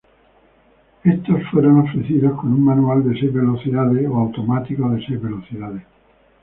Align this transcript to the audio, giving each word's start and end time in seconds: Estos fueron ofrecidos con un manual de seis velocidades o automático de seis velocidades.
Estos 1.03 1.43
fueron 1.51 1.81
ofrecidos 1.81 2.33
con 2.39 2.51
un 2.53 2.65
manual 2.65 3.07
de 3.07 3.19
seis 3.19 3.31
velocidades 3.31 4.07
o 4.09 4.15
automático 4.15 4.89
de 4.89 5.05
seis 5.05 5.21
velocidades. 5.21 5.83